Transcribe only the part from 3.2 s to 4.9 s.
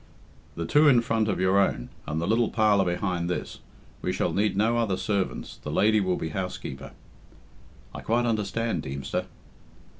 this. We shall need no